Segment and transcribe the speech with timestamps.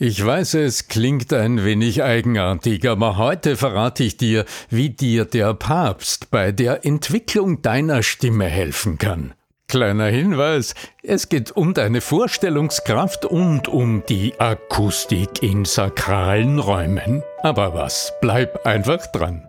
[0.00, 5.54] Ich weiß, es klingt ein wenig eigenartig, aber heute verrate ich dir, wie dir der
[5.54, 9.34] Papst bei der Entwicklung deiner Stimme helfen kann.
[9.66, 17.24] Kleiner Hinweis, es geht um deine Vorstellungskraft und um die Akustik in sakralen Räumen.
[17.42, 19.48] Aber was, bleib einfach dran.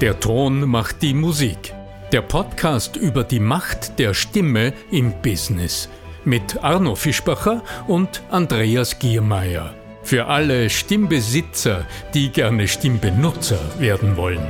[0.00, 1.72] Der Ton macht die Musik.
[2.10, 5.88] Der Podcast über die Macht der Stimme im Business–
[6.24, 9.74] mit Arno Fischbacher und Andreas Giermeier.
[10.02, 14.46] Für alle Stimmbesitzer, die gerne Stimmbenutzer werden wollen.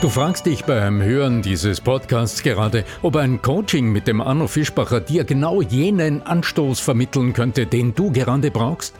[0.00, 5.00] Du fragst dich beim Hören dieses Podcasts gerade, ob ein Coaching mit dem Arno Fischbacher
[5.00, 8.96] dir genau jenen Anstoß vermitteln könnte, den du gerade brauchst?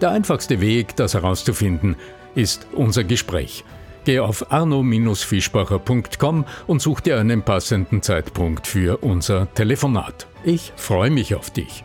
[0.00, 1.94] Der einfachste Weg, das herauszufinden,
[2.34, 3.64] ist unser Gespräch.
[4.04, 10.26] Geh auf arno-fischbacher.com und such dir einen passenden Zeitpunkt für unser Telefonat.
[10.44, 11.84] Ich freue mich auf dich.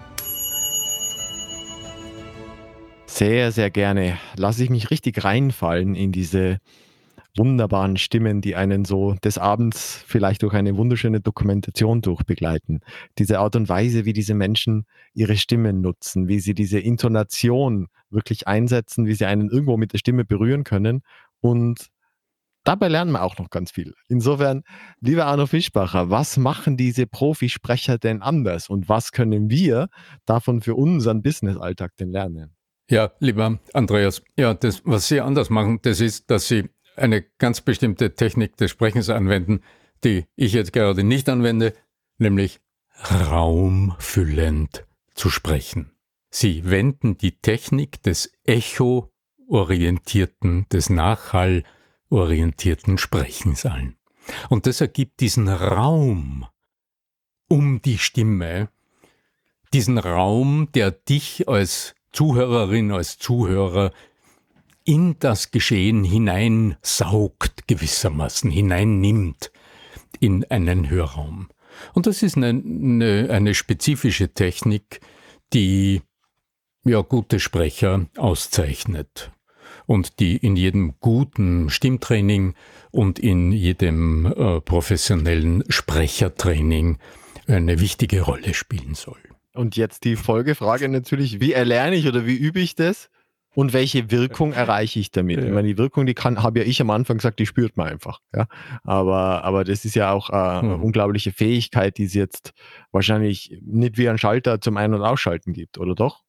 [3.06, 4.18] Sehr, sehr gerne.
[4.36, 6.58] Lasse ich mich richtig reinfallen in diese
[7.38, 12.80] wunderbaren Stimmen, die einen so des Abends vielleicht durch eine wunderschöne Dokumentation durchbegleiten.
[13.20, 18.48] Diese Art und Weise, wie diese Menschen ihre Stimmen nutzen, wie sie diese Intonation wirklich
[18.48, 21.04] einsetzen, wie sie einen irgendwo mit der Stimme berühren können
[21.42, 21.92] und
[22.64, 23.94] dabei lernen wir auch noch ganz viel.
[24.08, 24.64] Insofern,
[25.00, 29.90] lieber Arno Fischbacher, was machen diese Profisprecher denn anders und was können wir
[30.26, 32.54] davon für unseren Business-Alltag denn lernen?
[32.90, 37.62] Ja, lieber Andreas, ja, das, was Sie anders machen, das ist, dass Sie eine ganz
[37.62, 39.62] bestimmte Technik des Sprechens anwenden,
[40.04, 41.74] die ich jetzt gerade nicht anwende,
[42.18, 42.60] nämlich
[43.12, 45.92] raumfüllend zu sprechen.
[46.30, 51.64] Sie wenden die Technik des Echo-orientierten, des Nachhall-
[52.10, 53.96] orientierten Sprechens ein.
[54.50, 56.46] Und das ergibt diesen Raum
[57.50, 58.70] um die Stimme,
[59.74, 63.92] diesen Raum, der dich als Zuhörerin, als Zuhörer
[64.84, 69.52] in das Geschehen hineinsaugt, gewissermaßen hineinnimmt
[70.20, 71.50] in einen Hörraum.
[71.94, 75.02] Und das ist eine, eine, eine spezifische Technik,
[75.54, 76.02] die
[76.84, 79.32] ja gute Sprecher auszeichnet
[79.88, 82.54] und die in jedem guten Stimmtraining
[82.92, 87.00] und in jedem äh, professionellen Sprechertraining
[87.48, 89.18] eine wichtige Rolle spielen soll.
[89.54, 93.10] Und jetzt die Folgefrage natürlich, wie erlerne ich oder wie übe ich das?
[93.56, 95.40] Und welche Wirkung erreiche ich damit?
[95.40, 95.46] Ja.
[95.46, 97.88] Ich meine, die Wirkung, die kann, habe ja ich am Anfang gesagt, die spürt man
[97.88, 98.20] einfach.
[98.36, 98.46] Ja?
[98.84, 100.84] Aber, aber das ist ja auch eine hm.
[100.84, 102.54] unglaubliche Fähigkeit, die es jetzt
[102.92, 106.27] wahrscheinlich nicht wie ein Schalter zum Ein- und Ausschalten gibt, oder doch?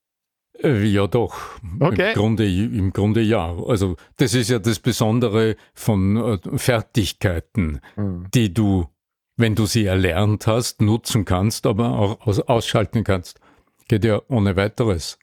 [0.62, 1.60] Äh, ja, doch.
[1.78, 2.08] Okay.
[2.08, 3.56] Im, Grunde, Im Grunde ja.
[3.66, 8.26] Also das ist ja das Besondere von äh, Fertigkeiten, mhm.
[8.34, 8.86] die du,
[9.36, 13.40] wenn du sie erlernt hast, nutzen kannst, aber auch ausschalten kannst.
[13.88, 15.18] Geht ja ohne weiteres.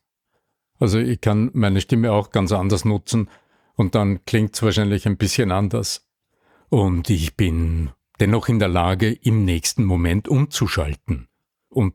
[0.79, 3.29] Also ich kann meine Stimme auch ganz anders nutzen
[3.75, 6.07] und dann klingt es wahrscheinlich ein bisschen anders.
[6.69, 11.27] Und ich bin dennoch in der Lage, im nächsten Moment umzuschalten
[11.75, 11.93] und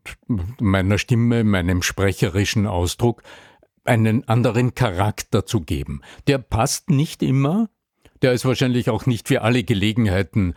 [0.61, 3.23] meiner Stimme, meinem sprecherischen Ausdruck
[3.85, 6.03] einen anderen Charakter zu geben.
[6.27, 7.69] Der passt nicht immer,
[8.23, 10.55] der ist wahrscheinlich auch nicht für alle Gelegenheiten,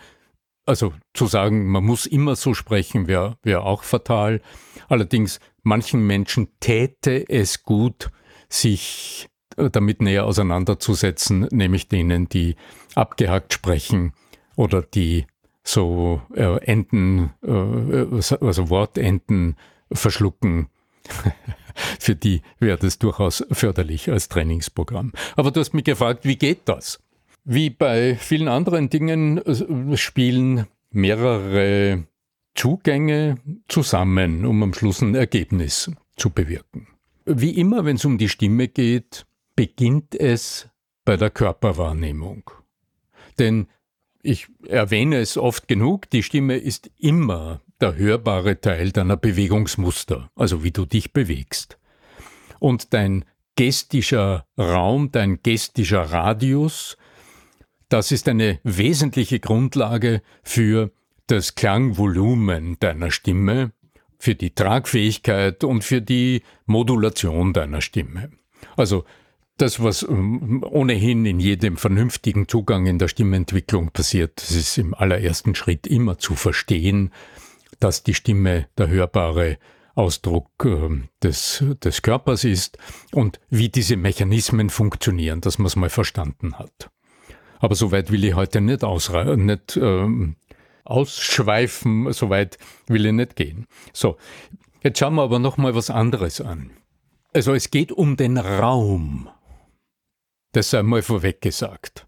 [0.65, 4.41] also zu sagen, man muss immer so sprechen, wäre wär auch fatal.
[4.87, 8.11] Allerdings, manchen Menschen täte es gut,
[8.49, 12.55] sich damit näher auseinanderzusetzen, nämlich denen, die
[12.95, 14.13] abgehackt sprechen
[14.55, 15.25] oder die
[15.63, 19.55] so äh, Enden, äh, also Wortenden
[19.91, 20.67] verschlucken.
[21.99, 25.11] Für die wäre das durchaus förderlich als Trainingsprogramm.
[25.35, 26.99] Aber du hast mich gefragt, wie geht das?
[27.45, 32.05] Wie bei vielen anderen Dingen äh, spielen mehrere
[32.55, 33.37] Zugänge
[33.67, 36.87] zusammen, um am Schluss ein Ergebnis zu bewirken.
[37.25, 39.25] Wie immer, wenn es um die Stimme geht,
[39.55, 40.69] beginnt es
[41.05, 42.51] bei der Körperwahrnehmung.
[43.39, 43.67] Denn
[44.23, 50.63] ich erwähne es oft genug, die Stimme ist immer der hörbare Teil deiner Bewegungsmuster, also
[50.63, 51.77] wie du dich bewegst.
[52.59, 53.25] Und dein
[53.55, 56.97] gestischer Raum, dein gestischer Radius,
[57.89, 60.91] das ist eine wesentliche Grundlage für
[61.27, 63.73] das Klangvolumen deiner Stimme,
[64.17, 68.31] für die Tragfähigkeit und für die Modulation deiner Stimme.
[68.77, 69.03] Also
[69.57, 74.93] das, was ähm, ohnehin in jedem vernünftigen Zugang in der Stimmentwicklung passiert, das ist im
[74.93, 77.11] allerersten Schritt immer zu verstehen,
[77.79, 79.57] dass die Stimme der hörbare
[79.95, 82.77] Ausdruck ähm, des, des Körpers ist
[83.11, 86.89] und wie diese Mechanismen funktionieren, dass man es mal verstanden hat.
[87.59, 90.35] Aber so weit will ich heute nicht, nicht ähm,
[90.83, 92.57] ausschweifen, so weit
[92.87, 93.67] will ich nicht gehen.
[93.93, 94.17] So,
[94.83, 96.71] Jetzt schauen wir aber noch mal was anderes an.
[97.33, 99.29] Also es geht um den Raum.
[100.53, 102.07] Das sei mal vorweg gesagt.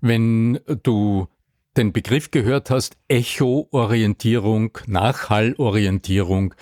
[0.00, 1.28] Wenn du
[1.76, 6.54] den Begriff gehört hast, Echo-Orientierung, Nachhallorientierung,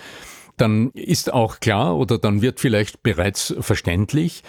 [0.57, 4.43] dann ist auch klar oder dann wird vielleicht bereits verständlich,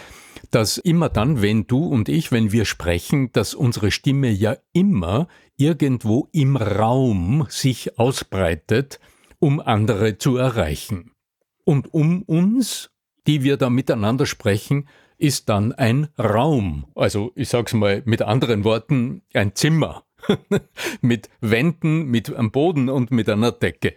[0.51, 5.29] dass immer dann, wenn du und ich, wenn wir sprechen, dass unsere Stimme ja immer
[5.57, 9.01] irgendwo im Raum sich ausbreitet,
[9.39, 11.13] um andere zu erreichen.
[11.65, 12.91] Und um uns,
[13.27, 14.89] die wir da miteinander sprechen,
[15.23, 16.87] ist dann ein Raum.
[16.95, 20.05] Also ich sag's mal mit anderen Worten, ein Zimmer.
[21.01, 23.95] mit Wänden, mit am Boden und mit einer Decke.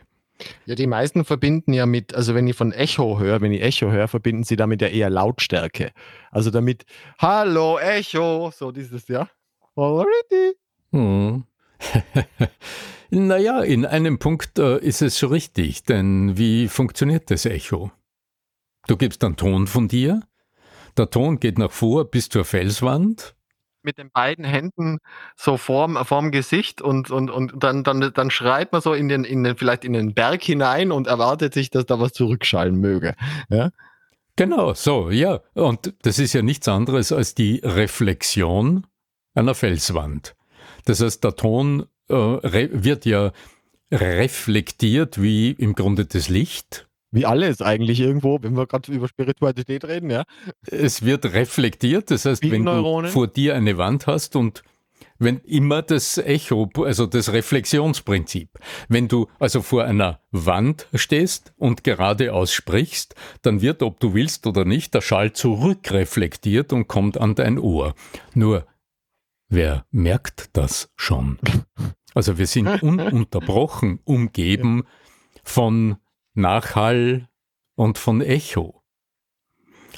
[0.66, 3.92] Ja, die meisten verbinden ja mit, also wenn ich von Echo höre, wenn ich Echo
[3.92, 5.92] höre, verbinden sie damit ja eher Lautstärke.
[6.32, 6.86] Also damit,
[7.20, 9.30] hallo Echo, so dieses, ja.
[9.76, 10.56] Already.
[10.92, 11.44] Hm.
[13.10, 17.92] naja, in einem Punkt äh, ist es schon richtig, denn wie funktioniert das Echo?
[18.88, 20.22] Du gibst einen Ton von dir,
[20.98, 23.36] der Ton geht nach vor bis zur Felswand.
[23.84, 24.98] Mit den beiden Händen
[25.36, 29.24] so vorm, vorm Gesicht und, und, und dann, dann, dann schreit man so in den,
[29.24, 33.14] in den, vielleicht in den Berg hinein und erwartet sich, dass da was zurückschallen möge.
[33.50, 33.70] Ja?
[34.36, 35.42] Genau, so, ja.
[35.54, 38.88] Und das ist ja nichts anderes als die Reflexion
[39.36, 40.36] einer Felswand.
[40.86, 43.32] Das heißt, der Ton äh, wird ja
[43.92, 49.86] reflektiert wie im Grunde das Licht wie alles eigentlich irgendwo, wenn wir gerade über Spiritualität
[49.86, 50.26] reden, ja.
[50.68, 54.64] Es wird reflektiert, das heißt, wenn du vor dir eine Wand hast und
[55.18, 58.50] wenn immer das Echo, also das Reflexionsprinzip.
[58.90, 64.46] Wenn du also vor einer Wand stehst und geradeaus sprichst, dann wird, ob du willst
[64.46, 67.96] oder nicht, der Schall zurückreflektiert und kommt an dein Ohr.
[68.34, 68.68] Nur,
[69.48, 71.40] wer merkt das schon?
[72.14, 74.84] Also wir sind ununterbrochen umgeben
[75.46, 75.96] von
[76.36, 77.28] Nachhall
[77.76, 78.82] und von Echo.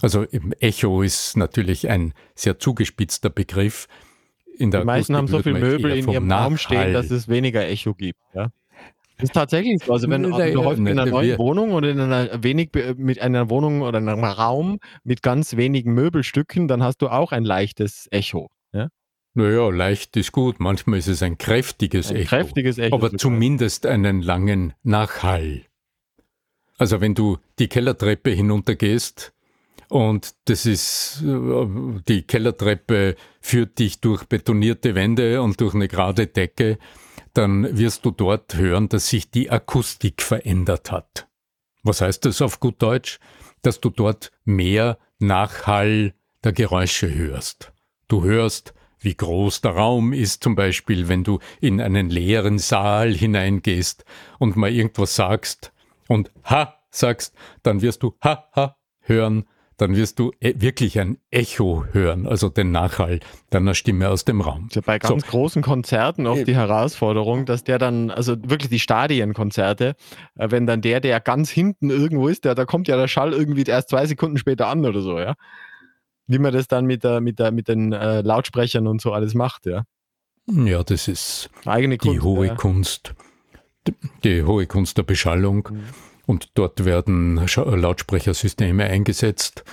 [0.01, 0.25] Also
[0.59, 3.87] Echo ist natürlich ein sehr zugespitzter Begriff.
[4.57, 6.43] In der Die meisten haben so viele Möbel in ihrem Nachhall.
[6.43, 8.19] Raum stehen, dass es weniger Echo gibt.
[8.33, 8.51] Ja?
[9.17, 9.93] Das ist tatsächlich so.
[9.93, 13.81] Also wenn du häufig in einer neuen Wohnung oder in einer wenig mit einer Wohnung
[13.81, 18.49] oder einem Raum mit ganz wenigen Möbelstücken, dann hast du auch ein leichtes Echo.
[18.73, 18.89] Ja?
[19.33, 20.59] Naja, leicht ist gut.
[20.59, 22.29] Manchmal ist es ein kräftiges ein Echo.
[22.29, 22.95] Kräftiges Echo.
[22.95, 25.66] Aber zumindest einen langen Nachhall.
[26.77, 29.33] Also wenn du die Kellertreppe hinuntergehst
[29.89, 31.67] und das ist, äh,
[32.07, 36.77] die Kellertreppe führt dich durch betonierte Wände und durch eine gerade Decke,
[37.33, 41.27] dann wirst du dort hören, dass sich die Akustik verändert hat.
[41.83, 43.19] Was heißt das auf gut Deutsch?
[43.61, 46.13] Dass du dort mehr Nachhall
[46.43, 47.73] der Geräusche hörst.
[48.07, 53.13] Du hörst, wie groß der Raum ist, zum Beispiel, wenn du in einen leeren Saal
[53.13, 54.05] hineingehst
[54.39, 55.71] und mal irgendwas sagst,
[56.07, 59.45] und ha sagst, dann wirst du ha ha hören,
[59.77, 63.19] dann wirst du e wirklich ein Echo hören, also den Nachhall
[63.51, 64.69] deiner Stimme aus dem Raum.
[64.71, 65.29] Ja bei ganz so.
[65.29, 69.95] großen Konzerten oft die Herausforderung, dass der dann, also wirklich die Stadienkonzerte,
[70.35, 73.33] äh, wenn dann der, der ganz hinten irgendwo ist, der, da kommt ja der Schall
[73.33, 75.35] irgendwie erst zwei Sekunden später an oder so, ja.
[76.25, 79.33] Wie man das dann mit, der, mit, der, mit den äh, Lautsprechern und so alles
[79.33, 79.83] macht, ja.
[80.49, 82.55] Ja, das ist Eigene Kunst, die hohe ja.
[82.55, 83.13] Kunst
[84.23, 85.69] die hohe Kunst der Beschallung.
[85.71, 85.83] Mhm.
[86.25, 89.63] Und dort werden Lautsprechersysteme eingesetzt.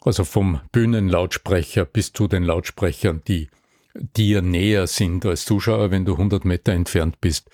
[0.00, 3.48] Also vom Bühnenlautsprecher bis zu den Lautsprechern, die
[3.94, 7.50] dir näher sind als Zuschauer, wenn du 100 Meter entfernt bist.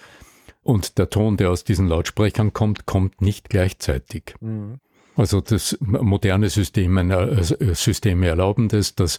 [0.62, 4.34] Und der Ton, der aus diesen Lautsprechern kommt, kommt nicht gleichzeitig.
[4.40, 4.80] Mhm.
[5.16, 9.18] Also das moderne Systeme, äh, Systeme erlauben das, dass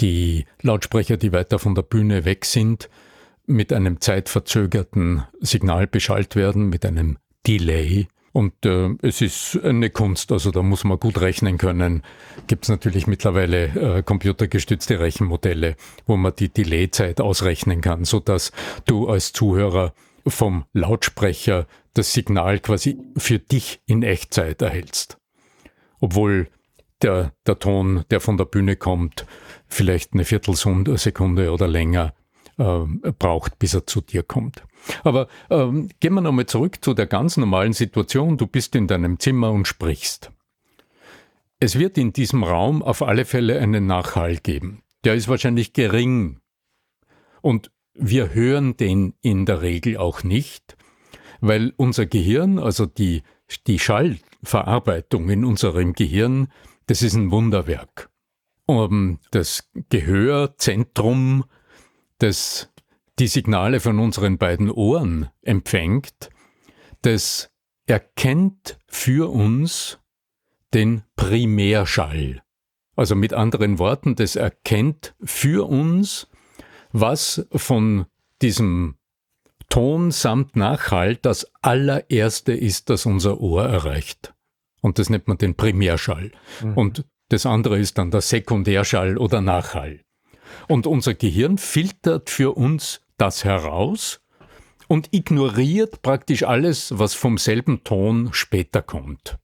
[0.00, 2.90] die Lautsprecher, die weiter von der Bühne weg sind,
[3.48, 8.06] mit einem zeitverzögerten Signal beschallt werden, mit einem Delay.
[8.32, 12.02] Und äh, es ist eine Kunst, also da muss man gut rechnen können.
[12.46, 15.76] Gibt es natürlich mittlerweile äh, computergestützte Rechenmodelle,
[16.06, 18.52] wo man die Delayzeit ausrechnen kann, sodass
[18.84, 19.94] du als Zuhörer
[20.26, 25.18] vom Lautsprecher das Signal quasi für dich in Echtzeit erhältst.
[25.98, 26.48] Obwohl
[27.02, 29.26] der, der Ton, der von der Bühne kommt,
[29.68, 32.12] vielleicht eine Viertelsekunde oder länger
[32.58, 34.64] äh, braucht, bis er zu dir kommt.
[35.04, 38.36] Aber ähm, gehen wir nochmal zurück zu der ganz normalen Situation.
[38.36, 40.30] Du bist in deinem Zimmer und sprichst.
[41.60, 44.82] Es wird in diesem Raum auf alle Fälle einen Nachhall geben.
[45.04, 46.40] Der ist wahrscheinlich gering.
[47.40, 50.76] Und wir hören den in der Regel auch nicht,
[51.40, 53.22] weil unser Gehirn, also die,
[53.66, 56.48] die Schallverarbeitung in unserem Gehirn,
[56.86, 58.10] das ist ein Wunderwerk.
[58.66, 61.44] Um, das Gehörzentrum
[62.18, 62.70] das
[63.18, 66.30] die Signale von unseren beiden Ohren empfängt,
[67.02, 67.50] das
[67.86, 69.98] erkennt für uns
[70.74, 72.42] den Primärschall.
[72.96, 76.28] Also mit anderen Worten, das erkennt für uns,
[76.92, 78.06] was von
[78.42, 78.96] diesem
[79.68, 84.34] Ton samt Nachhall das allererste ist, das unser Ohr erreicht.
[84.80, 86.32] Und das nennt man den Primärschall.
[86.62, 86.76] Mhm.
[86.76, 90.00] Und das andere ist dann der Sekundärschall oder Nachhall.
[90.68, 94.20] Und unser Gehirn filtert für uns das heraus
[94.88, 99.38] und ignoriert praktisch alles, was vom selben Ton später kommt.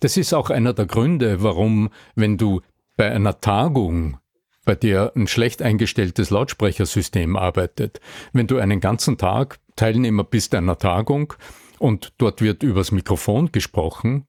[0.00, 2.60] Das ist auch einer der Gründe, warum, wenn du
[2.96, 4.18] bei einer Tagung,
[4.64, 8.00] bei der ein schlecht eingestelltes Lautsprechersystem arbeitet,
[8.32, 11.34] wenn du einen ganzen Tag Teilnehmer bist einer Tagung
[11.78, 14.26] und dort wird übers Mikrofon gesprochen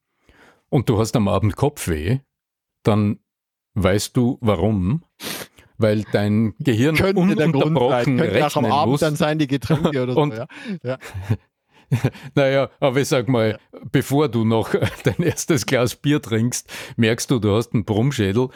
[0.69, 2.19] und du hast am Abend Kopfweh,
[2.83, 3.19] dann
[3.75, 5.03] weißt du warum
[5.77, 8.99] weil dein Gehirn Könnte ununterbrochen der rechnen am Abend muss.
[9.01, 10.37] dann sein die Getränke oder und, so.
[10.37, 10.47] Ja.
[10.83, 10.97] ja.
[12.35, 13.79] naja, aber ich sag mal, ja.
[13.91, 18.49] bevor du noch dein erstes Glas Bier trinkst, merkst du, du hast einen Brummschädel,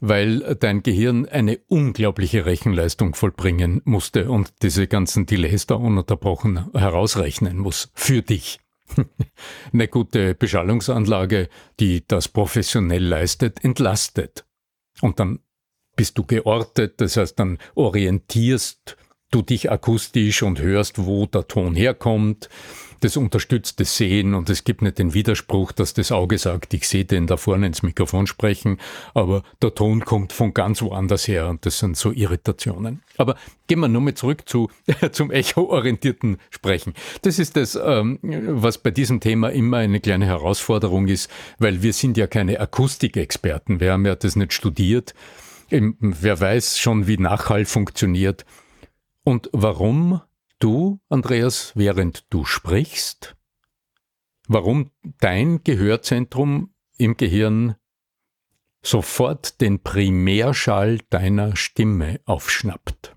[0.00, 7.58] weil dein Gehirn eine unglaubliche Rechenleistung vollbringen musste und diese ganzen Delays da ununterbrochen herausrechnen
[7.58, 7.90] muss.
[7.94, 8.60] Für dich.
[9.72, 11.48] Eine gute Beschallungsanlage,
[11.80, 14.44] die das professionell leistet, entlastet.
[15.00, 15.40] Und dann
[15.96, 18.96] bist du geortet, das heißt, dann orientierst
[19.34, 22.48] du dich akustisch und hörst, wo der Ton herkommt.
[23.00, 26.88] Das unterstützt das Sehen und es gibt nicht den Widerspruch, dass das Auge sagt, ich
[26.88, 28.78] sehe den da vorne ins Mikrofon sprechen,
[29.12, 33.02] aber der Ton kommt von ganz woanders her und das sind so Irritationen.
[33.18, 33.36] Aber
[33.66, 34.70] gehen wir nur mal zurück zu,
[35.12, 36.94] zum echo-orientierten Sprechen.
[37.22, 41.92] Das ist das, ähm, was bei diesem Thema immer eine kleine Herausforderung ist, weil wir
[41.92, 45.12] sind ja keine Akustikexperten, wir haben ja das nicht studiert
[45.70, 48.44] wer weiß schon, wie Nachhall funktioniert.
[49.24, 50.20] Und warum
[50.58, 53.36] du, Andreas, während du sprichst,
[54.46, 57.76] warum dein Gehörzentrum im Gehirn
[58.82, 63.16] sofort den Primärschall deiner Stimme aufschnappt.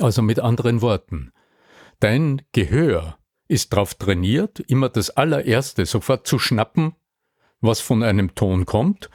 [0.00, 1.32] Also mit anderen Worten,
[2.00, 6.96] dein Gehör ist darauf trainiert, immer das allererste sofort zu schnappen,
[7.60, 9.08] was von einem Ton kommt,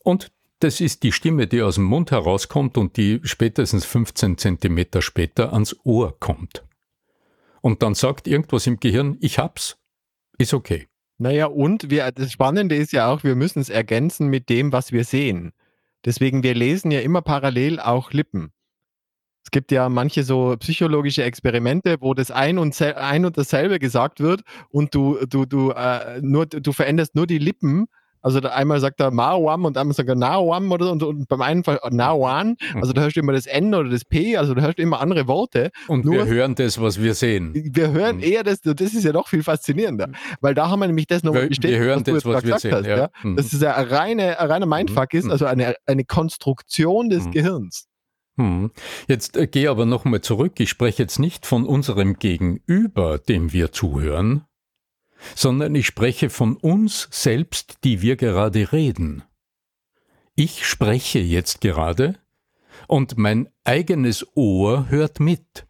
[0.00, 5.02] und das ist die Stimme, die aus dem Mund herauskommt und die spätestens 15 Zentimeter
[5.02, 6.64] später ans Ohr kommt.
[7.60, 9.78] Und dann sagt irgendwas im Gehirn, ich hab's,
[10.38, 10.86] ist okay.
[11.18, 14.92] Naja, und wir, das Spannende ist ja auch, wir müssen es ergänzen mit dem, was
[14.92, 15.52] wir sehen.
[16.04, 18.52] Deswegen, wir lesen ja immer parallel auch Lippen.
[19.44, 24.20] Es gibt ja manche so psychologische Experimente, wo das ein und, ein und dasselbe gesagt
[24.20, 27.86] wird und du, du, du, äh, nur, du veränderst nur die Lippen
[28.24, 31.62] also einmal sagt er Mawam und einmal sagt er Nawam oder und, und beim einen
[31.62, 32.56] Fall Nawan.
[32.58, 32.80] Hm.
[32.80, 35.00] Also da hörst du immer das N oder das P, also da hörst du immer
[35.00, 35.70] andere Worte.
[35.88, 37.52] Und Nur, wir hören das, was wir sehen.
[37.54, 38.22] Wir hören mhm.
[38.22, 40.08] eher das, das ist ja noch viel faszinierender,
[40.40, 42.72] weil da haben wir nämlich das nochmal bestätigt, wir hören was das, was wir sehen.
[42.72, 42.96] Hast, ja.
[42.96, 43.10] Ja?
[43.22, 43.36] Mhm.
[43.36, 45.18] Dass es ja ein, reine, ein reiner Mindfuck mhm.
[45.18, 47.88] ist, also eine, eine Konstruktion des Gehirns.
[48.36, 48.72] Hm.
[49.06, 50.58] Jetzt äh, gehe aber nochmal zurück.
[50.58, 54.44] Ich spreche jetzt nicht von unserem Gegenüber, dem wir zuhören,
[55.34, 59.22] sondern ich spreche von uns selbst, die wir gerade reden.
[60.36, 62.16] Ich spreche jetzt gerade
[62.88, 65.66] und mein eigenes Ohr hört mit.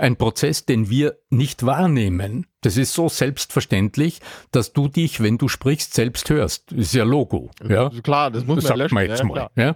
[0.00, 2.46] Ein Prozess, den wir nicht wahrnehmen.
[2.60, 4.20] Das ist so selbstverständlich,
[4.52, 6.70] dass du dich, wenn du sprichst, selbst hörst.
[6.70, 7.50] Ist ja Logo.
[7.68, 7.90] Ja?
[8.04, 8.94] Klar, das muss man löschen.
[8.94, 9.50] Man jetzt ja, mal.
[9.56, 9.74] Ja?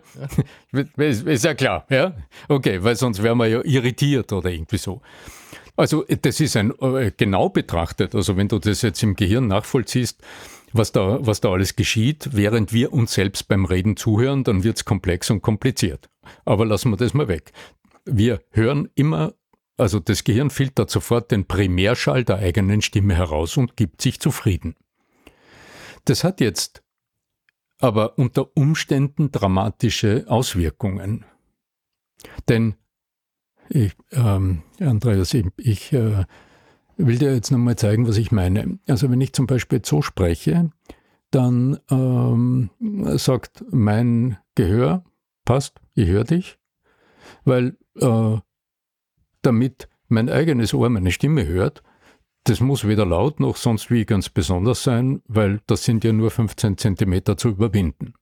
[0.73, 0.81] ja.
[1.05, 1.87] ist ja klar.
[1.91, 2.15] Ja?
[2.49, 5.03] Okay, weil sonst wären wir ja irritiert oder irgendwie so.
[5.77, 10.23] Also das ist ein äh, genau betrachtet, also wenn du das jetzt im Gehirn nachvollziehst,
[10.73, 14.79] was da, was da alles geschieht, während wir uns selbst beim Reden zuhören, dann wird
[14.79, 16.09] es komplex und kompliziert.
[16.45, 17.53] Aber lassen wir das mal weg.
[18.05, 19.35] Wir hören immer,
[19.77, 24.77] also das Gehirn filtert sofort den Primärschall der eigenen Stimme heraus und gibt sich zufrieden.
[26.05, 26.83] Das hat jetzt
[27.79, 31.25] aber unter Umständen dramatische Auswirkungen.
[32.49, 32.77] Denn
[33.75, 36.25] ich, ähm, Andreas, ich, ich äh,
[36.97, 38.79] will dir jetzt nochmal zeigen, was ich meine.
[38.87, 40.71] Also wenn ich zum Beispiel so spreche,
[41.31, 42.71] dann ähm,
[43.17, 45.05] sagt mein Gehör,
[45.45, 46.59] passt, ich höre dich,
[47.45, 48.37] weil äh,
[49.41, 51.83] damit mein eigenes Ohr meine Stimme hört,
[52.45, 56.31] das muss weder laut noch sonst wie ganz besonders sein, weil das sind ja nur
[56.31, 58.15] 15 Zentimeter zu überwinden.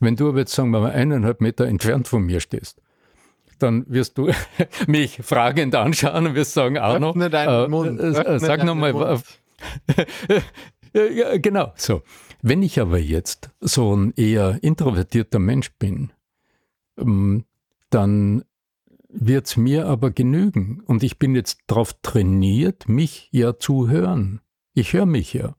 [0.00, 2.80] Wenn du aber jetzt, sagen wir mal, eineinhalb Meter entfernt von mir stehst
[3.62, 4.30] dann wirst du
[4.86, 7.26] mich fragend anschauen und wirst sagen, Arno, äh.
[7.26, 9.20] Äh, äh sag nochmal.
[10.92, 12.02] ja, genau, so.
[12.40, 16.12] Wenn ich aber jetzt so ein eher introvertierter Mensch bin,
[16.96, 17.44] ähm,
[17.90, 18.44] dann
[19.08, 20.80] wird es mir aber genügen.
[20.86, 24.40] Und ich bin jetzt darauf trainiert, mich ja zu hören.
[24.74, 25.56] Ich höre mich ja.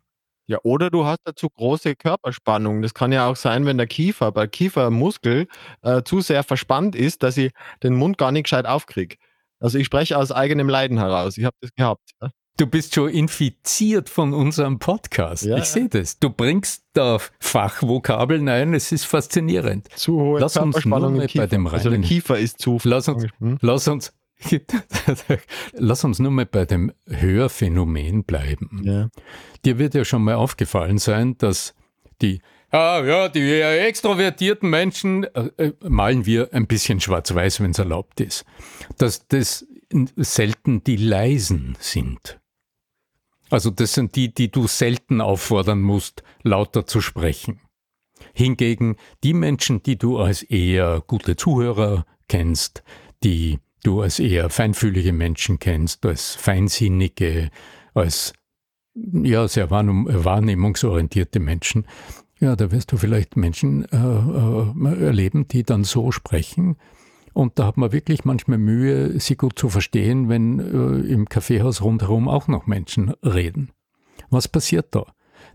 [0.49, 2.81] Ja, oder du hast dazu große Körperspannung.
[2.81, 5.47] Das kann ja auch sein, wenn der Kiefer, bei Kiefermuskel
[5.83, 7.51] äh, zu sehr verspannt ist, dass ich
[7.83, 9.17] den Mund gar nicht gescheit aufkriege.
[9.59, 11.37] Also ich spreche aus eigenem Leiden heraus.
[11.37, 12.01] Ich habe das gehabt.
[12.19, 12.31] Ja.
[12.57, 15.43] Du bist schon infiziert von unserem Podcast.
[15.43, 16.17] Ja, ich sehe das.
[16.17, 18.73] Du bringst da Fachvokabeln ein.
[18.73, 19.87] Es ist faszinierend.
[19.95, 22.79] Zu hohe lass uns nur bei dem also der Kiefer ist zu.
[22.83, 23.59] Lass uns, hm?
[23.61, 24.13] lass uns,
[25.73, 28.81] lass uns nur mal bei dem Hörphänomen bleiben.
[28.83, 29.09] Ja.
[29.65, 31.73] Dir wird ja schon mal aufgefallen sein, dass
[32.21, 32.41] die
[32.71, 38.21] Ah, ja, die extrovertierten Menschen äh, äh, malen wir ein bisschen schwarz-weiß, wenn es erlaubt
[38.21, 38.45] ist.
[38.99, 39.65] Dass das
[40.17, 42.39] selten die Leisen sind.
[43.49, 47.59] Also das sind die, die du selten auffordern musst, lauter zu sprechen.
[48.33, 52.83] Hingegen die Menschen, die du als eher gute Zuhörer kennst,
[53.23, 57.49] die du als eher feinfühlige Menschen kennst, als feinsinnige,
[57.93, 58.33] als
[58.95, 61.85] ja, sehr wahrnehmungsorientierte Menschen,
[62.39, 66.77] ja, da wirst du vielleicht Menschen äh, äh, erleben, die dann so sprechen.
[67.33, 71.81] Und da hat man wirklich manchmal Mühe, sie gut zu verstehen, wenn äh, im Kaffeehaus
[71.81, 73.71] rundherum auch noch Menschen reden.
[74.29, 75.05] Was passiert da?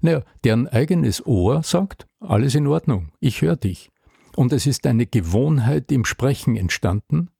[0.03, 3.91] Naja, deren eigenes Ohr sagt, alles in Ordnung, ich höre dich.
[4.37, 7.31] Und es ist eine Gewohnheit im Sprechen entstanden,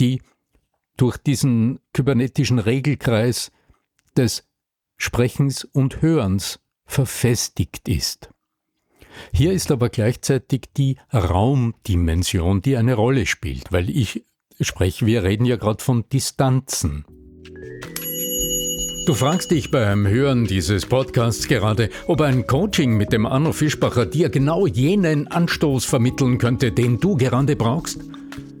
[0.00, 0.22] die
[0.96, 3.52] durch diesen kybernetischen Regelkreis
[4.16, 4.44] des
[4.96, 8.30] Sprechens und Hörens verfestigt ist.
[9.32, 14.24] Hier ist aber gleichzeitig die Raumdimension, die eine Rolle spielt, weil ich
[14.60, 17.04] spreche, wir reden ja gerade von Distanzen.
[19.06, 24.04] Du fragst dich beim Hören dieses Podcasts gerade, ob ein Coaching mit dem Arno Fischbacher
[24.04, 28.00] dir genau jenen Anstoß vermitteln könnte, den du gerade brauchst?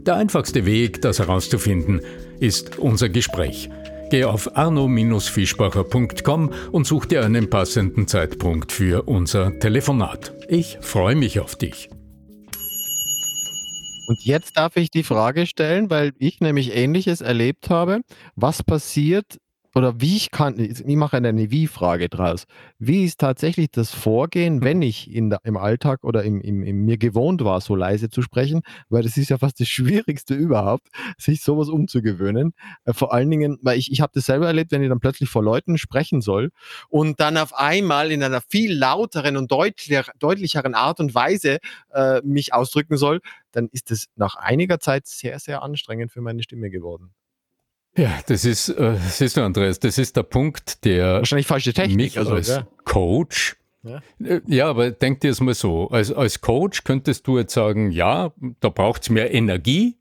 [0.06, 2.00] Der einfachste Weg, das herauszufinden,
[2.40, 3.68] ist unser Gespräch.
[4.10, 10.32] Geh auf arno-fischbacher.com und such dir einen passenden Zeitpunkt für unser Telefonat.
[10.48, 11.90] Ich freue mich auf dich.
[14.08, 18.00] Und jetzt darf ich die Frage stellen, weil ich nämlich Ähnliches erlebt habe.
[18.34, 19.36] Was passiert,
[19.78, 22.46] oder wie ich kann, ich mache eine Wie-Frage draus.
[22.80, 24.64] Wie ist tatsächlich das Vorgehen, mhm.
[24.64, 28.10] wenn ich in der, im Alltag oder im, im, im, mir gewohnt war, so leise
[28.10, 28.62] zu sprechen?
[28.88, 32.54] Weil das ist ja fast das Schwierigste überhaupt, sich sowas umzugewöhnen.
[32.86, 35.30] Äh, vor allen Dingen, weil ich, ich habe das selber erlebt, wenn ich dann plötzlich
[35.30, 36.50] vor Leuten sprechen soll
[36.88, 41.58] und dann auf einmal in einer viel lauteren und deutlicher, deutlicheren Art und Weise
[41.92, 43.20] äh, mich ausdrücken soll,
[43.52, 47.14] dann ist es nach einiger Zeit sehr, sehr anstrengend für meine Stimme geworden.
[47.96, 51.96] Ja, das ist, äh, siehst du, Andreas, das ist der Punkt, der wahrscheinlich falsche Technik,
[51.96, 52.66] mich also, als ja.
[52.84, 54.02] Coach ja.
[54.24, 55.88] Äh, ja, aber denk dir es mal so.
[55.88, 59.98] Als, als Coach könntest du jetzt sagen, ja, da braucht es mehr Energie,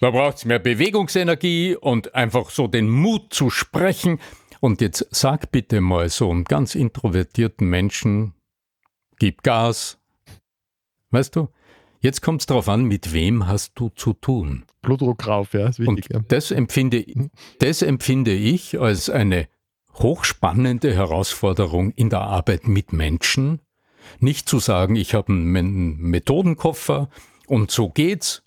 [0.00, 4.18] da braucht es mehr Bewegungsenergie und einfach so den Mut zu sprechen.
[4.60, 8.34] Und jetzt sag bitte mal so einen ganz introvertierten Menschen,
[9.18, 9.98] gib Gas.
[11.10, 11.48] Weißt du?
[12.02, 14.64] Jetzt kommt es darauf an, mit wem hast du zu tun.
[14.82, 16.10] Blutdruck rauf, ja, ist wichtig.
[16.10, 16.20] Und ja.
[16.26, 17.04] das, empfinde,
[17.60, 19.46] das empfinde ich als eine
[19.94, 23.60] hochspannende Herausforderung in der Arbeit mit Menschen.
[24.18, 27.08] Nicht zu sagen, ich habe einen Methodenkoffer
[27.46, 28.41] und so geht's,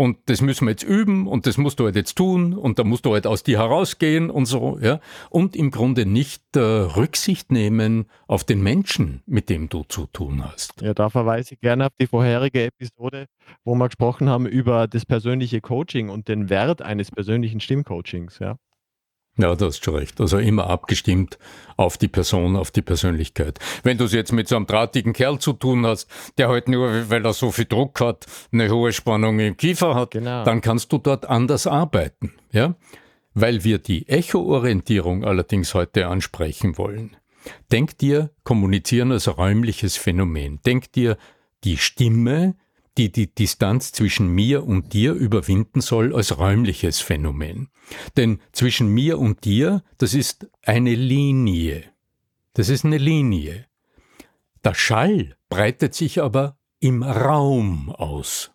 [0.00, 2.84] und das müssen wir jetzt üben und das musst du halt jetzt tun und da
[2.84, 4.98] musst du halt aus dir herausgehen und so, ja.
[5.28, 10.42] Und im Grunde nicht äh, Rücksicht nehmen auf den Menschen, mit dem du zu tun
[10.42, 10.80] hast.
[10.80, 13.26] Ja, da verweise ich gerne auf die vorherige Episode,
[13.62, 18.56] wo wir gesprochen haben über das persönliche Coaching und den Wert eines persönlichen Stimmcoachings, ja.
[19.38, 20.20] Ja, du hast schon recht.
[20.20, 21.38] Also immer abgestimmt
[21.76, 23.58] auf die Person, auf die Persönlichkeit.
[23.82, 27.08] Wenn du es jetzt mit so einem drahtigen Kerl zu tun hast, der halt nur,
[27.08, 30.44] weil er so viel Druck hat, eine hohe Spannung im Kiefer hat, genau.
[30.44, 32.34] dann kannst du dort anders arbeiten.
[32.52, 32.74] Ja?
[33.32, 37.16] Weil wir die Echo-Orientierung allerdings heute ansprechen wollen.
[37.72, 40.60] Denk dir Kommunizieren als räumliches Phänomen.
[40.66, 41.16] Denk dir
[41.64, 42.56] die Stimme,
[42.98, 47.68] die die Distanz zwischen mir und dir überwinden soll als räumliches Phänomen.
[48.16, 51.84] Denn zwischen mir und dir, das ist eine Linie.
[52.54, 53.66] Das ist eine Linie.
[54.64, 58.50] Der Schall breitet sich aber im Raum aus.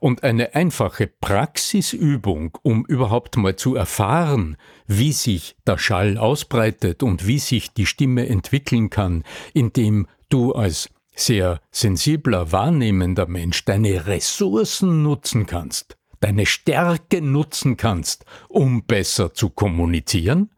[0.00, 4.56] Und eine einfache Praxisübung, um überhaupt mal zu erfahren,
[4.86, 9.22] wie sich der Schall ausbreitet und wie sich die Stimme entwickeln kann,
[9.54, 18.24] indem du als sehr sensibler, wahrnehmender Mensch deine Ressourcen nutzen kannst, deine Stärke nutzen kannst,
[18.48, 20.50] um besser zu kommunizieren,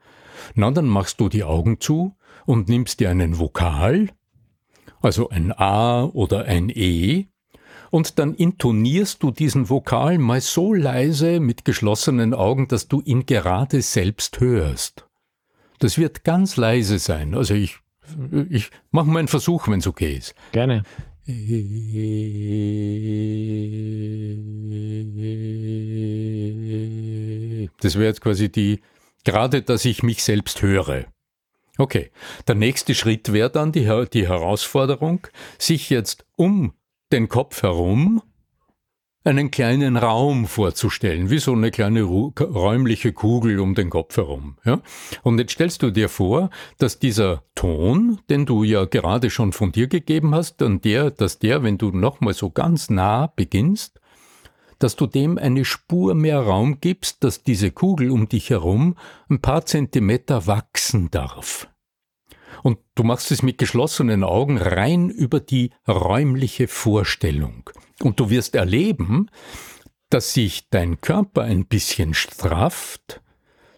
[0.55, 2.15] na dann machst du die Augen zu
[2.47, 4.11] und nimmst dir einen Vokal,
[5.01, 7.27] also ein A oder ein E,
[7.91, 13.27] und dann intonierst du diesen Vokal mal so leise mit geschlossenen Augen, dass du ihn
[13.27, 15.09] gerade selbst hörst.
[15.81, 17.35] Das wird ganz leise sein.
[17.35, 17.79] Also ich,
[18.49, 20.35] ich mache mal einen Versuch, wenn es okay ist.
[20.53, 20.83] Gerne.
[27.81, 28.81] Das wäre jetzt quasi die,
[29.25, 31.07] gerade dass ich mich selbst höre.
[31.79, 32.11] Okay,
[32.47, 35.27] der nächste Schritt wäre dann die, die Herausforderung,
[35.59, 36.75] sich jetzt um
[37.13, 38.23] den Kopf herum
[39.25, 44.57] einen kleinen Raum vorzustellen, wie so eine kleine räumliche Kugel um den Kopf herum.
[44.65, 44.81] Ja?
[45.23, 49.73] Und jetzt stellst du dir vor, dass dieser Ton, den du ja gerade schon von
[49.73, 54.01] dir gegeben hast, und der, dass der, wenn du nochmal so ganz nah beginnst,
[54.79, 58.97] dass du dem eine Spur mehr Raum gibst, dass diese Kugel um dich herum
[59.29, 61.69] ein paar Zentimeter wachsen darf.
[62.63, 67.71] Und du machst es mit geschlossenen Augen rein über die räumliche Vorstellung.
[68.03, 69.31] Und du wirst erleben,
[70.11, 73.23] dass sich dein Körper ein bisschen strafft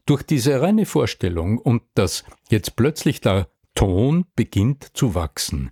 [0.06, 5.70] durch diese reine Vorstellung und dass jetzt plötzlich der Ton beginnt zu wachsen.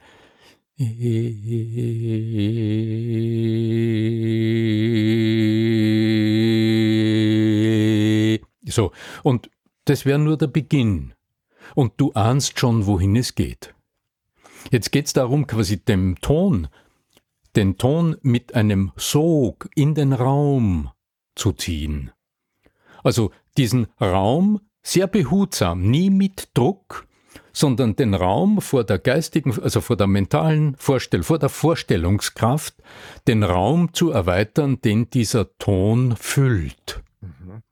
[8.64, 8.92] So,
[9.23, 9.51] und
[9.85, 11.12] das wäre nur der Beginn
[11.74, 13.74] und du ahnst schon, wohin es geht.
[14.70, 16.68] Jetzt geht es darum, quasi dem Ton,
[17.56, 20.90] den Ton mit einem Sog in den Raum
[21.35, 22.12] zu ziehen.
[23.02, 27.06] Also diesen Raum sehr behutsam, nie mit Druck,
[27.52, 32.74] sondern den Raum vor der geistigen, also vor der mentalen Vorstellung, vor der Vorstellungskraft,
[33.26, 37.02] den Raum zu erweitern, den dieser Ton füllt.
[37.20, 37.62] Mhm.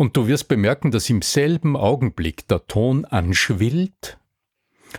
[0.00, 4.16] Und du wirst bemerken, dass im selben Augenblick der Ton anschwillt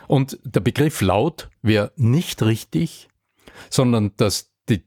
[0.05, 3.09] und der Begriff laut wäre nicht richtig,
[3.71, 4.83] sondern dass die,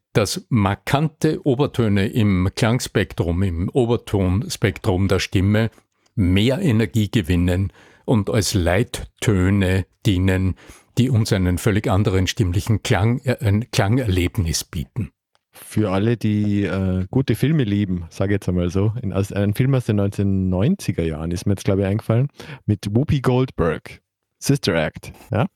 [0.50, 5.72] markante Obertöne im Klangspektrum, im Obertonspektrum der Stimme
[6.14, 7.72] mehr Energie gewinnen
[8.05, 10.55] und als Leittöne dienen,
[10.96, 15.11] die uns einen völlig anderen stimmlichen Klang, äh, Klangerlebnis bieten.
[15.54, 19.54] Für alle, die äh, gute Filme lieben, sage ich jetzt einmal so, in, also ein
[19.54, 22.28] Film aus den 1990er Jahren ist mir jetzt, glaube ich, eingefallen,
[22.66, 24.00] mit Whoopi Goldberg,
[24.40, 25.12] Sister Act.
[25.30, 25.46] Ja?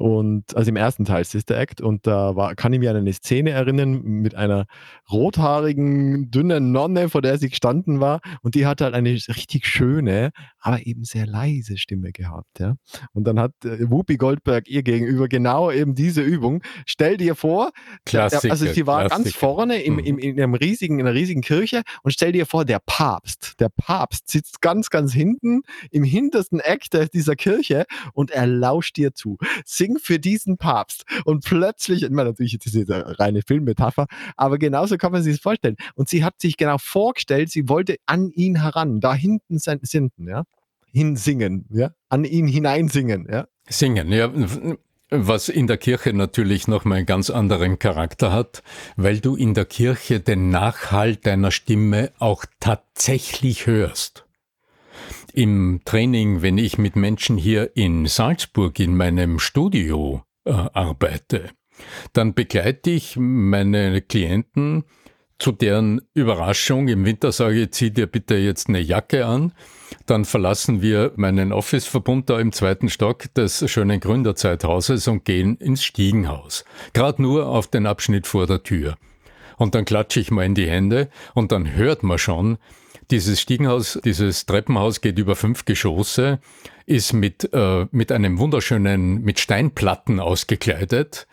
[0.00, 1.82] Und also im ersten Teil Sister Act.
[1.82, 4.64] Und da war, kann ich mir an eine Szene erinnern mit einer
[5.12, 8.20] rothaarigen, dünnen Nonne, vor der sie gestanden war.
[8.40, 12.60] Und die hat halt eine richtig schöne, aber eben sehr leise Stimme gehabt.
[12.60, 12.76] Ja?
[13.12, 16.62] Und dann hat äh, Whoopi Goldberg ihr gegenüber genau eben diese Übung.
[16.86, 17.70] Stell dir vor,
[18.06, 19.22] Klassiker, also sie war Klassiker.
[19.24, 20.22] ganz vorne im, im, mhm.
[20.22, 24.30] in, einem riesigen, in einer riesigen Kirche und stell dir vor, der Papst, der Papst
[24.30, 25.60] sitzt ganz, ganz hinten
[25.90, 27.84] im hintersten Eck dieser Kirche
[28.14, 29.36] und er lauscht dir zu.
[29.66, 31.04] Sing Ding für diesen Papst.
[31.24, 35.42] Und plötzlich, ich natürlich, das ist eine reine Filmmetapher, aber genauso kann man sich das
[35.42, 35.76] vorstellen.
[35.94, 40.44] Und sie hat sich genau vorgestellt, sie wollte an ihn heran, da hinten sind, ja,
[40.92, 43.46] hinsingen, ja, an ihn hineinsingen, ja.
[43.68, 44.32] Singen, ja.
[45.12, 48.62] Was in der Kirche natürlich nochmal einen ganz anderen Charakter hat,
[48.96, 54.24] weil du in der Kirche den Nachhall deiner Stimme auch tatsächlich hörst
[55.30, 61.50] im Training, wenn ich mit Menschen hier in Salzburg in meinem Studio äh, arbeite,
[62.12, 64.84] dann begleite ich meine Klienten
[65.38, 66.88] zu deren Überraschung.
[66.88, 69.52] Im Winter sage ich, zieh dir bitte jetzt eine Jacke an.
[70.06, 75.82] Dann verlassen wir meinen Office-Verbund da im zweiten Stock des schönen Gründerzeithauses und gehen ins
[75.82, 76.64] Stiegenhaus.
[76.92, 78.96] Gerade nur auf den Abschnitt vor der Tür.
[79.56, 82.58] Und dann klatsche ich mal in die Hände und dann hört man schon,
[83.10, 86.40] dieses Stiegenhaus, dieses Treppenhaus geht über fünf Geschosse,
[86.86, 91.26] ist mit, äh, mit einem wunderschönen, mit Steinplatten ausgekleidet,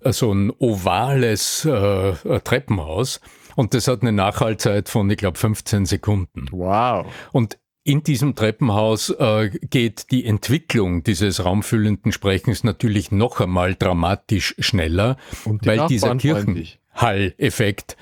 [0.00, 3.20] äh, so ein ovales äh, Treppenhaus.
[3.56, 6.46] Und das hat eine Nachhaltzeit von, ich glaube, 15 Sekunden.
[6.50, 7.06] Wow.
[7.32, 14.54] Und in diesem Treppenhaus äh, geht die Entwicklung dieses raumfüllenden Sprechens natürlich noch einmal dramatisch
[14.58, 17.96] schneller, weil dieser Kirchenhall-Effekt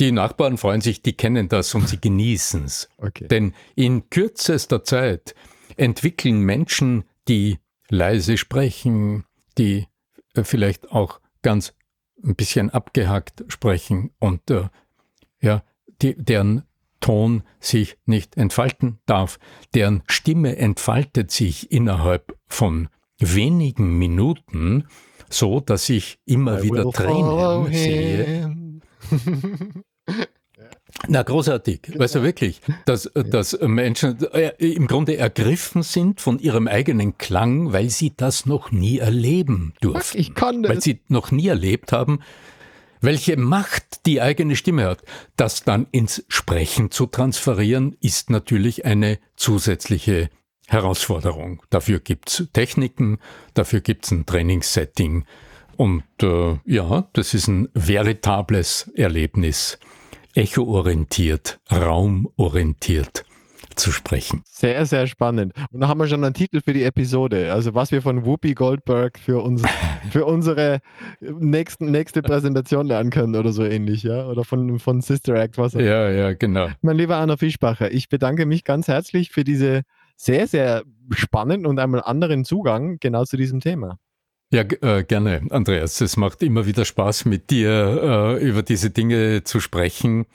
[0.00, 2.88] die Nachbarn freuen sich, die kennen das und sie genießen es.
[2.98, 3.28] Okay.
[3.28, 5.34] Denn in kürzester Zeit
[5.76, 9.24] entwickeln Menschen, die leise sprechen,
[9.58, 9.86] die
[10.34, 11.74] äh, vielleicht auch ganz
[12.24, 14.68] ein bisschen abgehackt sprechen und äh,
[15.40, 15.62] ja,
[16.02, 16.62] die, deren
[17.00, 19.38] Ton sich nicht entfalten darf,
[19.74, 24.88] deren Stimme entfaltet sich innerhalb von wenigen Minuten,
[25.28, 28.65] so dass ich immer I wieder Tränen sehe.
[31.08, 31.82] Na, großartig.
[31.82, 31.98] Genau.
[32.00, 37.72] Weißt du wirklich, dass, dass Menschen äh, im Grunde ergriffen sind von ihrem eigenen Klang,
[37.72, 40.18] weil sie das noch nie erleben durften.
[40.18, 40.70] Ich kann das.
[40.70, 42.20] Weil sie noch nie erlebt haben,
[43.00, 45.02] welche Macht die eigene Stimme hat.
[45.36, 50.30] Das dann ins Sprechen zu transferieren, ist natürlich eine zusätzliche
[50.66, 51.62] Herausforderung.
[51.70, 53.18] Dafür gibt's Techniken,
[53.54, 55.24] dafür gibt's ein Trainingssetting.
[55.76, 59.78] Und äh, ja, das ist ein veritables Erlebnis.
[60.34, 63.24] Echo-orientiert, raumorientiert
[63.76, 64.42] zu sprechen.
[64.46, 65.52] Sehr, sehr spannend.
[65.70, 67.52] Und da haben wir schon einen Titel für die Episode.
[67.52, 69.62] Also was wir von Whoopi Goldberg für, uns,
[70.10, 70.80] für unsere
[71.20, 74.26] nächsten, nächste Präsentation lernen können oder so ähnlich, ja?
[74.26, 76.68] Oder von, von Sister Act, was auch Ja, ja, genau.
[76.80, 79.82] Mein lieber Arno Fischbacher, ich bedanke mich ganz herzlich für diese
[80.16, 83.98] sehr, sehr spannenden und einmal anderen Zugang genau zu diesem Thema.
[84.52, 86.00] Ja, äh, gerne, Andreas.
[86.00, 90.26] Es macht immer wieder Spaß, mit dir äh, über diese Dinge zu sprechen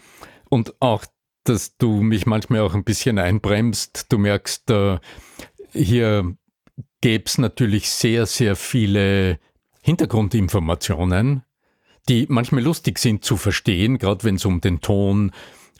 [0.50, 1.06] und auch
[1.44, 4.08] dass du mich manchmal auch ein bisschen einbremst.
[4.10, 5.00] Du merkst, äh,
[5.74, 6.36] hier
[7.02, 9.40] gäbe es natürlich sehr, sehr viele
[9.82, 11.44] Hintergrundinformationen,
[12.08, 15.32] die manchmal lustig sind zu verstehen, gerade wenn es um den Ton,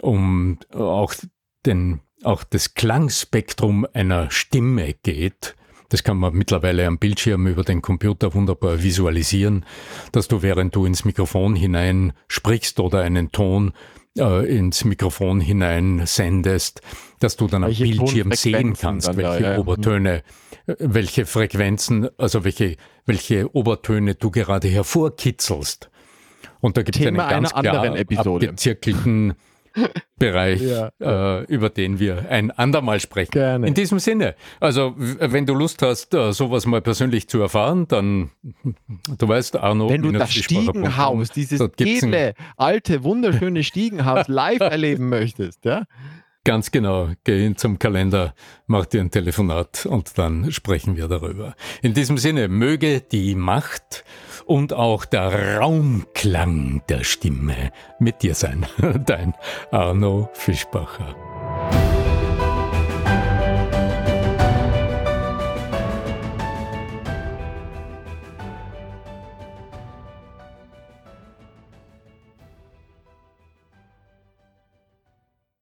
[0.02, 1.14] um auch,
[1.66, 5.56] den, auch das Klangspektrum einer Stimme geht.
[5.92, 9.66] Das kann man mittlerweile am Bildschirm über den Computer wunderbar visualisieren,
[10.14, 13.74] dass du während du ins Mikrofon hinein sprichst oder einen Ton
[14.18, 16.80] äh, ins Mikrofon hinein sendest,
[17.20, 19.58] dass du dann welche am Bildschirm sehen kannst, welche da, ja.
[19.58, 20.24] Obertöne,
[20.66, 25.92] äh, welche Frequenzen, also welche, welche Obertöne du gerade hervorkitzelst.
[26.62, 29.34] Und da gibt es einen ganz klar abgezirkelten
[30.18, 30.92] Bereich, ja.
[31.00, 33.32] äh, über den wir ein andermal sprechen.
[33.32, 33.68] Gerne.
[33.68, 38.32] In diesem Sinne, also wenn du Lust hast, äh, sowas mal persönlich zu erfahren, dann,
[39.18, 39.90] du weißt, Arno.
[39.90, 45.86] Wenn du das Stiegenhaus, dieses edle, alte, wunderschöne Stiegenhaus live erleben möchtest, ja?
[46.44, 48.34] Ganz genau, geh zum Kalender,
[48.66, 51.56] mach dir ein Telefonat und dann sprechen wir darüber.
[51.84, 54.04] In diesem Sinne, möge die Macht
[54.48, 58.66] und auch der Raumklang der Stimme mit dir sein.
[59.06, 59.36] Dein
[59.70, 61.31] Arno Fischbacher.